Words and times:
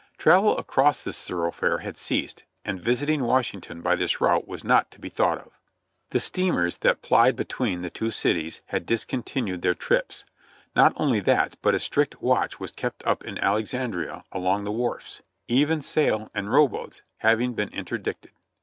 Travel 0.17 0.57
across 0.57 1.03
this 1.03 1.23
thoroughfare 1.27 1.77
had 1.77 1.95
ceased 1.95 2.43
and 2.65 2.81
visiting 2.81 3.19
^^^ashington 3.19 3.83
by 3.83 3.95
this 3.95 4.19
route 4.19 4.47
was 4.47 4.63
not 4.63 4.89
to 4.89 4.99
be 4.99 5.09
thought 5.09 5.37
of. 5.37 5.51
The 6.09 6.19
steamers 6.19 6.79
that 6.79 7.03
plied 7.03 7.35
between 7.35 7.83
the 7.83 7.91
two 7.91 8.09
cities 8.09 8.61
had 8.69 8.87
discontin 8.87 9.45
ued 9.47 9.61
their 9.61 9.75
trips; 9.75 10.25
not 10.75 10.91
only 10.95 11.19
that, 11.19 11.55
but 11.61 11.75
a 11.75 11.79
strict 11.79 12.19
watch 12.19 12.59
was 12.59 12.71
kept 12.71 13.05
up 13.05 13.23
in 13.23 13.37
Alexandria 13.37 14.23
along 14.31 14.63
the 14.63 14.71
wharves, 14.71 15.21
even 15.47 15.83
sail 15.83 16.31
and 16.33 16.51
row 16.51 16.67
boats 16.67 17.03
having 17.17 17.53
been 17.53 17.69
interdicted. 17.69 18.31